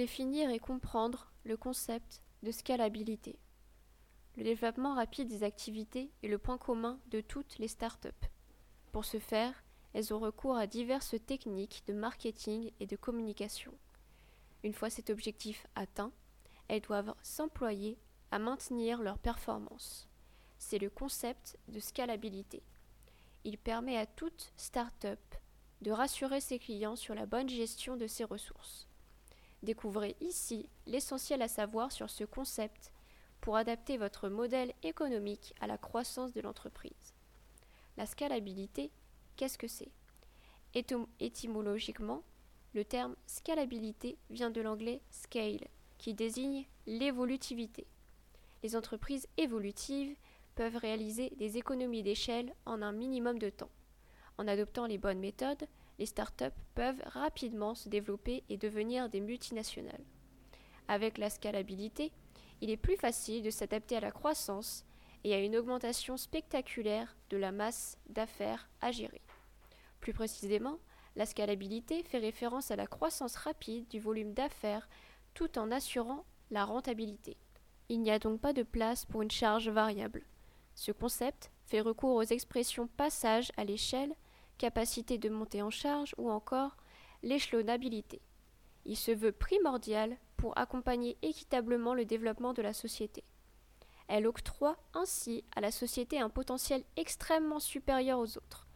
[0.00, 3.38] Définir et comprendre le concept de scalabilité.
[4.38, 8.08] Le développement rapide des activités est le point commun de toutes les startups.
[8.92, 13.74] Pour ce faire, elles ont recours à diverses techniques de marketing et de communication.
[14.64, 16.12] Une fois cet objectif atteint,
[16.68, 17.98] elles doivent s'employer
[18.30, 20.08] à maintenir leur performance.
[20.58, 22.62] C'est le concept de scalabilité.
[23.44, 25.20] Il permet à toute start-up
[25.82, 28.89] de rassurer ses clients sur la bonne gestion de ses ressources.
[29.62, 32.92] Découvrez ici l'essentiel à savoir sur ce concept
[33.40, 37.14] pour adapter votre modèle économique à la croissance de l'entreprise.
[37.96, 38.90] La scalabilité,
[39.36, 39.90] qu'est-ce que c'est?
[41.20, 42.22] Étymologiquement,
[42.74, 45.66] le terme scalabilité vient de l'anglais scale,
[45.98, 47.86] qui désigne l'évolutivité.
[48.62, 50.16] Les entreprises évolutives
[50.54, 53.70] peuvent réaliser des économies d'échelle en un minimum de temps.
[54.38, 55.66] En adoptant les bonnes méthodes,
[56.00, 60.02] les startups peuvent rapidement se développer et devenir des multinationales.
[60.88, 62.10] Avec la scalabilité,
[62.62, 64.86] il est plus facile de s'adapter à la croissance
[65.24, 69.20] et à une augmentation spectaculaire de la masse d'affaires à gérer.
[70.00, 70.78] Plus précisément,
[71.16, 74.88] la scalabilité fait référence à la croissance rapide du volume d'affaires
[75.34, 77.36] tout en assurant la rentabilité.
[77.90, 80.24] Il n'y a donc pas de place pour une charge variable.
[80.74, 84.14] Ce concept fait recours aux expressions passage à l'échelle,
[84.60, 86.76] capacité de monter en charge ou encore
[87.22, 88.20] l'échelonnabilité.
[88.84, 93.24] Il se veut primordial pour accompagner équitablement le développement de la société.
[94.06, 98.68] Elle octroie ainsi à la société un potentiel extrêmement supérieur aux autres.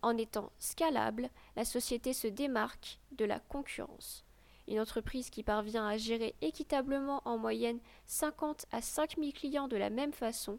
[0.00, 4.24] En étant scalable, la société se démarque de la concurrence.
[4.66, 9.90] Une entreprise qui parvient à gérer équitablement en moyenne 50 à 5000 clients de la
[9.90, 10.58] même façon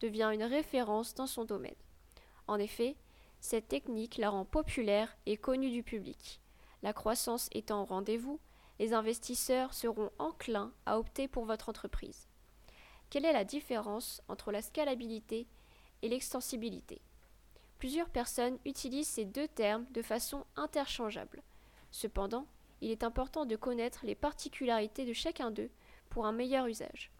[0.00, 1.74] devient une référence dans son domaine.
[2.48, 2.96] En effet,
[3.40, 6.40] cette technique la rend populaire et connue du public.
[6.82, 8.40] La croissance étant au rendez-vous,
[8.78, 12.28] les investisseurs seront enclins à opter pour votre entreprise.
[13.10, 15.46] Quelle est la différence entre la scalabilité
[16.02, 17.02] et l'extensibilité?
[17.78, 21.42] Plusieurs personnes utilisent ces deux termes de façon interchangeable.
[21.90, 22.46] Cependant,
[22.80, 25.70] il est important de connaître les particularités de chacun d'eux
[26.08, 27.10] pour un meilleur usage.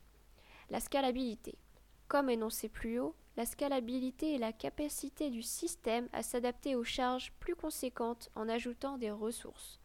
[0.70, 1.56] La scalabilité.
[2.08, 7.32] Comme énoncé plus haut, la scalabilité est la capacité du système à s'adapter aux charges
[7.40, 9.80] plus conséquentes en ajoutant des ressources.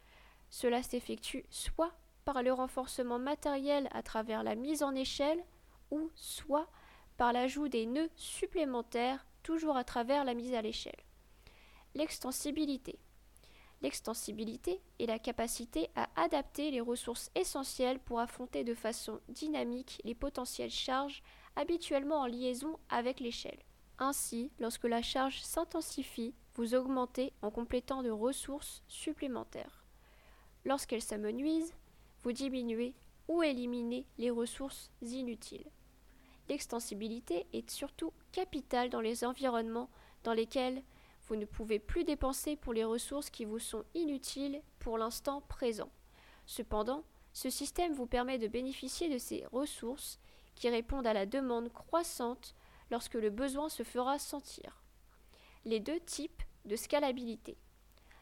[0.50, 5.44] Cela s'effectue soit par le renforcement matériel à travers la mise en échelle,
[5.92, 6.68] ou soit
[7.18, 11.04] par l'ajout des nœuds supplémentaires, toujours à travers la mise à l'échelle.
[11.94, 13.00] L'extensibilité.
[13.82, 20.16] L'extensibilité est la capacité à adapter les ressources essentielles pour affronter de façon dynamique les
[20.16, 21.22] potentielles charges
[21.56, 23.60] habituellement en liaison avec l'échelle.
[23.98, 29.86] Ainsi, lorsque la charge s'intensifie, vous augmentez en complétant de ressources supplémentaires.
[30.66, 31.74] Lorsqu'elles s'amenuisent,
[32.24, 32.94] vous diminuez
[33.28, 35.70] ou éliminez les ressources inutiles.
[36.50, 39.90] L'extensibilité est surtout capitale dans les environnements
[40.24, 40.84] dans lesquels
[41.28, 45.90] vous ne pouvez plus dépenser pour les ressources qui vous sont inutiles pour l'instant présent.
[46.46, 50.20] Cependant, ce système vous permet de bénéficier de ces ressources
[50.56, 52.56] qui répondent à la demande croissante
[52.92, 54.84] lorsque le besoin se fera sentir.
[55.66, 57.58] Les deux types de scalabilité.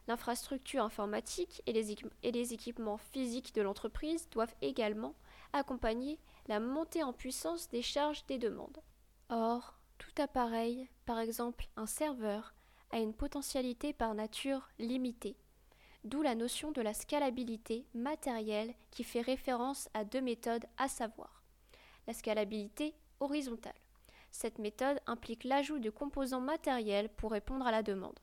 [0.07, 5.15] L'infrastructure informatique et les, équipements physiques de l'entreprise doivent également
[5.53, 8.79] accompagner la montée en puissance des charges des demandes.
[9.29, 12.53] Or, tout appareil, par exemple un serveur,
[12.91, 15.37] a une potentialité par nature limitée,
[16.03, 21.42] d'où la notion de la scalabilité matérielle qui fait référence à deux méthodes à savoir.
[22.07, 23.73] La scalabilité horizontale.
[24.31, 28.19] Cette méthode implique l'ajout de composants matériels pour répondre à la demande.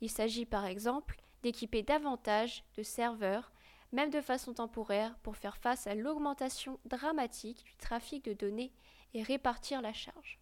[0.00, 3.52] Il s'agit par exemple d'équiper davantage de serveurs,
[3.92, 8.72] même de façon temporaire, pour faire face à l'augmentation dramatique du trafic de données
[9.14, 10.38] et répartir la charge.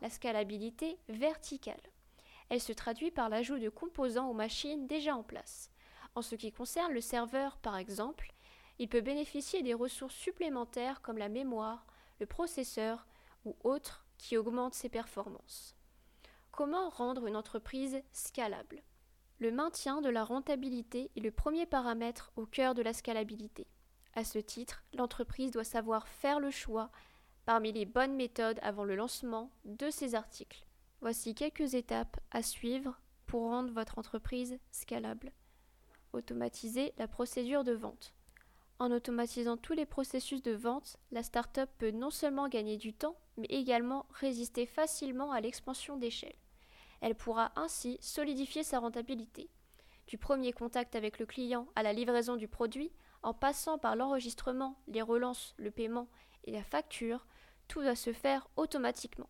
[0.00, 1.80] La scalabilité verticale.
[2.48, 5.70] Elle se traduit par l'ajout de composants aux machines déjà en place.
[6.14, 8.32] En ce qui concerne le serveur, par exemple,
[8.78, 11.84] il peut bénéficier des ressources supplémentaires comme la mémoire,
[12.20, 13.06] le processeur
[13.44, 15.76] ou autres qui augmentent ses performances.
[16.50, 18.82] Comment rendre une entreprise scalable?
[19.38, 23.68] Le maintien de la rentabilité est le premier paramètre au cœur de la scalabilité.
[24.14, 26.90] À ce titre, l'entreprise doit savoir faire le choix
[27.44, 30.66] parmi les bonnes méthodes avant le lancement de ses articles.
[31.00, 35.30] Voici quelques étapes à suivre pour rendre votre entreprise scalable.
[36.12, 38.14] Automatiser la procédure de vente.
[38.78, 43.16] En automatisant tous les processus de vente, la start-up peut non seulement gagner du temps,
[43.36, 46.36] mais également résister facilement à l'expansion d'échelle.
[47.00, 49.50] Elle pourra ainsi solidifier sa rentabilité.
[50.06, 52.92] Du premier contact avec le client à la livraison du produit,
[53.22, 56.08] En passant par l'enregistrement, les relances, le paiement
[56.44, 57.26] et la facture,
[57.66, 59.28] tout doit se faire automatiquement.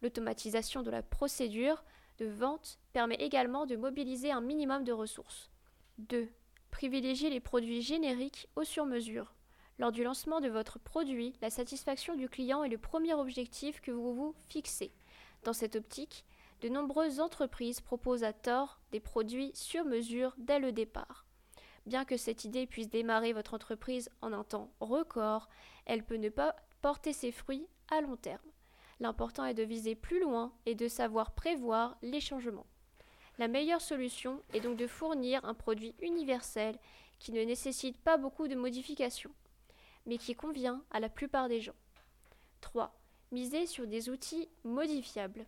[0.00, 1.84] L'automatisation de la procédure
[2.18, 5.50] de vente permet également de mobiliser un minimum de ressources.
[5.98, 6.28] 2.
[6.70, 9.34] Privilégiez les produits génériques au sur-mesure.
[9.78, 13.90] Lors du lancement de votre produit, la satisfaction du client est le premier objectif que
[13.90, 14.92] vous vous fixez.
[15.44, 16.24] Dans cette optique,
[16.62, 21.26] de nombreuses entreprises proposent à tort des produits sur mesure dès le départ.
[21.84, 25.48] Bien que cette idée puisse démarrer votre entreprise en un temps record,
[25.84, 28.50] elle peut ne pas porter ses fruits à long terme.
[28.98, 32.66] L'important est de viser plus loin et de savoir prévoir les changements.
[33.38, 36.78] La meilleure solution est donc de fournir un produit universel
[37.18, 39.32] qui ne nécessite pas beaucoup de modifications,
[40.06, 41.74] mais qui convient à la plupart des gens.
[42.62, 42.98] 3.
[43.32, 45.46] Misez sur des outils modifiables.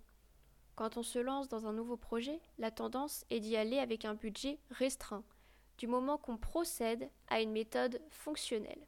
[0.76, 4.14] Quand on se lance dans un nouveau projet, la tendance est d'y aller avec un
[4.14, 5.24] budget restreint,
[5.78, 8.86] du moment qu'on procède à une méthode fonctionnelle.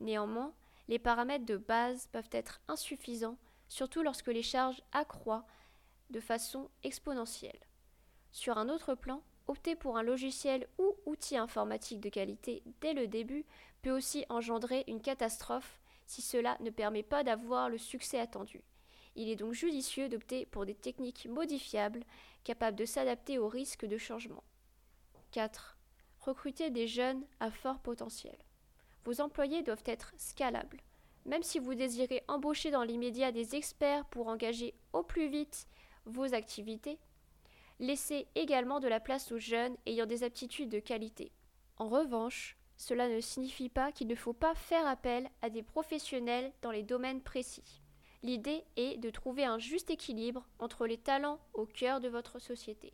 [0.00, 0.54] Néanmoins,
[0.88, 3.38] les paramètres de base peuvent être insuffisants,
[3.68, 5.44] surtout lorsque les charges accroissent
[6.10, 7.58] de façon exponentielle.
[8.36, 13.06] Sur un autre plan, opter pour un logiciel ou outil informatique de qualité dès le
[13.06, 13.46] début
[13.80, 18.62] peut aussi engendrer une catastrophe si cela ne permet pas d'avoir le succès attendu.
[19.14, 22.04] Il est donc judicieux d'opter pour des techniques modifiables
[22.44, 24.44] capables de s'adapter aux risques de changement.
[25.30, 25.78] 4.
[26.20, 28.36] Recruter des jeunes à fort potentiel.
[29.06, 30.82] Vos employés doivent être scalables.
[31.24, 35.66] Même si vous désirez embaucher dans l'immédiat des experts pour engager au plus vite
[36.04, 36.98] vos activités,
[37.78, 41.32] laissez également de la place aux jeunes ayant des aptitudes de qualité.
[41.76, 46.52] En revanche, cela ne signifie pas qu'il ne faut pas faire appel à des professionnels
[46.62, 47.82] dans les domaines précis.
[48.22, 52.92] L'idée est de trouver un juste équilibre entre les talents au cœur de votre société.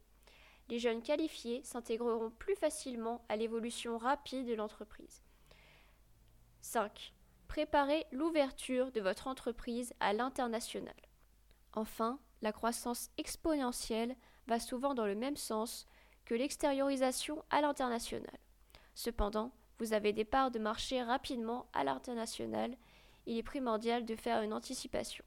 [0.68, 5.22] Les jeunes qualifiés s'intégreront plus facilement à l'évolution rapide de l'entreprise.
[6.60, 7.12] 5.
[7.48, 10.94] Préparez l'ouverture de votre entreprise à l'international.
[11.74, 15.86] Enfin, la croissance exponentielle va souvent dans le même sens
[16.24, 18.38] que l'extériorisation à l'international.
[18.94, 22.76] Cependant, vous avez des parts de marché rapidement à l'international,
[23.26, 25.24] il est primordial de faire une anticipation.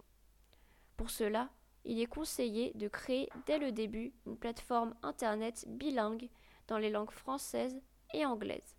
[0.98, 1.50] Pour cela,
[1.84, 6.30] il est conseillé de créer dès le début une plateforme Internet bilingue
[6.68, 7.80] dans les langues françaises
[8.14, 8.76] et anglaises.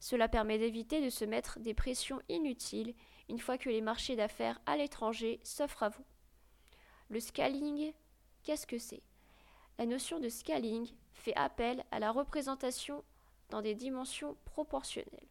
[0.00, 2.94] Cela permet d'éviter de se mettre des pressions inutiles
[3.28, 6.04] une fois que les marchés d'affaires à l'étranger s'offrent à vous.
[7.08, 7.92] Le scaling,
[8.42, 9.02] qu'est-ce que c'est?
[9.78, 13.02] La notion de scaling fait appel à la représentation
[13.50, 15.28] dans des dimensions proportionnelles.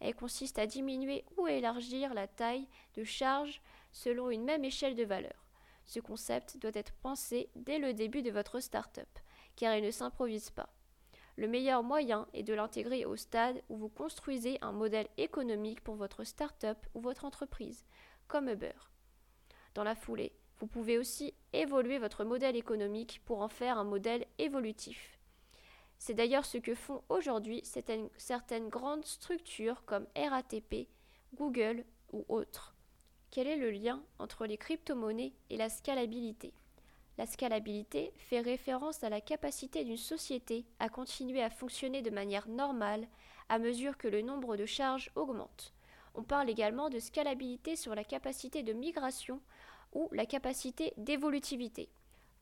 [0.00, 3.60] Elle consiste à diminuer ou élargir la taille de charge
[3.92, 5.46] selon une même échelle de valeur.
[5.84, 9.08] Ce concept doit être pensé dès le début de votre start-up,
[9.56, 10.68] car il ne s'improvise pas.
[11.36, 15.96] Le meilleur moyen est de l'intégrer au stade où vous construisez un modèle économique pour
[15.96, 17.84] votre start-up ou votre entreprise,
[18.28, 18.72] comme Uber.
[19.74, 24.24] Dans la foulée, vous pouvez aussi évoluer votre modèle économique pour en faire un modèle
[24.38, 25.18] évolutif.
[25.98, 30.86] C'est d'ailleurs ce que font aujourd'hui certaines, grandes structures comme RATP,
[31.34, 32.76] Google ou autres.
[33.32, 36.54] Quel est le lien entre les crypto-monnaies et la scalabilité?
[37.18, 42.48] La scalabilité fait référence à la capacité d'une société à continuer à fonctionner de manière
[42.48, 43.08] normale
[43.48, 45.74] à mesure que le nombre de charges augmente.
[46.14, 49.40] On parle également de scalabilité sur la capacité de migration
[49.92, 51.88] ou la capacité d'évolutivité.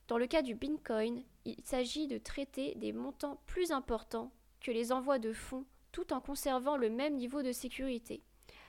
[0.09, 4.93] Dans le cas du Bitcoin, il s'agit de traiter des montants plus importants que les
[4.93, 8.23] envois de fonds tout en conservant le même niveau de sécurité.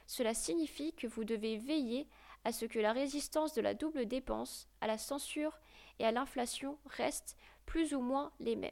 [0.07, 2.07] Cela signifie que vous devez veiller
[2.43, 5.59] à ce que la résistance de la double dépense, à la censure
[5.99, 8.71] et à l'inflation restent plus ou moins les mêmes.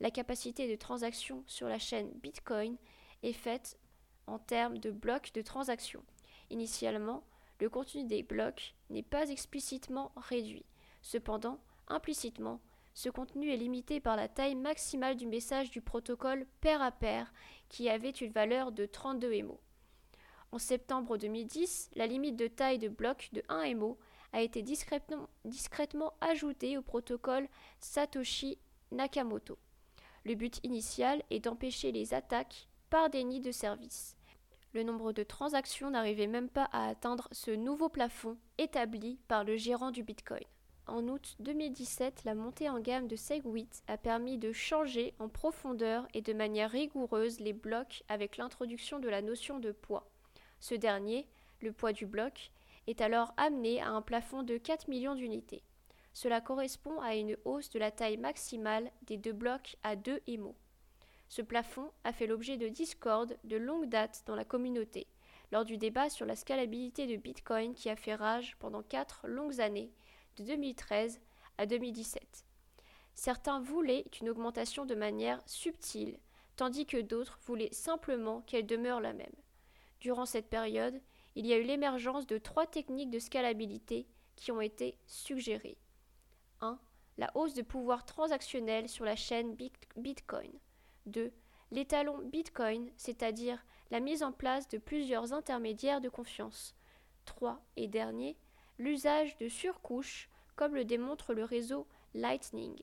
[0.00, 2.76] La capacité de transaction sur la chaîne Bitcoin
[3.22, 3.78] est faite
[4.26, 6.02] en termes de blocs de transaction.
[6.50, 7.24] Initialement,
[7.60, 10.64] le contenu des blocs n'est pas explicitement réduit.
[11.02, 12.60] Cependant, implicitement,
[12.94, 17.32] ce contenu est limité par la taille maximale du message du protocole pair à pair
[17.68, 19.60] qui avait une valeur de 32 MO.
[20.50, 23.98] En septembre 2010, la limite de taille de bloc de 1 MO
[24.32, 27.48] a été discrètement, discrètement ajoutée au protocole
[27.80, 28.58] Satoshi
[28.90, 29.58] Nakamoto.
[30.24, 34.17] Le but initial est d'empêcher les attaques par déni de service.
[34.74, 39.56] Le nombre de transactions n'arrivait même pas à atteindre ce nouveau plafond établi par le
[39.56, 40.44] gérant du Bitcoin.
[40.86, 46.06] En août 2017, la montée en gamme de Segwit a permis de changer en profondeur
[46.14, 50.10] et de manière rigoureuse les blocs avec l'introduction de la notion de poids.
[50.60, 51.26] Ce dernier,
[51.60, 52.50] le poids du bloc,
[52.86, 55.62] est alors amené à un plafond de 4 millions d'unités.
[56.12, 60.56] Cela correspond à une hausse de la taille maximale des deux blocs à 2 émaux.
[61.28, 65.06] Ce plafond a fait l'objet de discordes de longue date dans la communauté,
[65.52, 69.60] lors du débat sur la scalabilité de Bitcoin qui a fait rage pendant quatre longues
[69.60, 69.92] années,
[70.36, 71.20] de 2013
[71.58, 72.44] à 2017.
[73.14, 76.18] Certains voulaient une augmentation de manière subtile,
[76.56, 79.34] tandis que d'autres voulaient simplement qu'elle demeure la même.
[80.00, 81.00] Durant cette période,
[81.34, 84.06] il y a eu l'émergence de trois techniques de scalabilité
[84.36, 85.78] qui ont été suggérées.
[86.60, 86.78] 1.
[87.16, 89.56] La hausse de pouvoir transactionnel sur la chaîne
[89.96, 90.52] Bitcoin.
[91.06, 91.32] 2.
[91.70, 96.74] L'étalon Bitcoin, c'est-à-dire la mise en place de plusieurs intermédiaires de confiance.
[97.24, 97.62] 3.
[97.76, 98.36] Et dernier,
[98.78, 102.76] l'usage de surcouches, comme le démontre le réseau Lightning.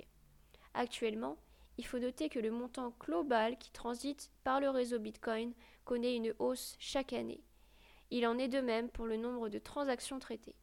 [0.73, 1.37] Actuellement,
[1.77, 5.53] il faut noter que le montant global qui transite par le réseau Bitcoin
[5.83, 7.43] connaît une hausse chaque année.
[8.11, 10.55] Il en est de même pour le nombre de transactions traitées.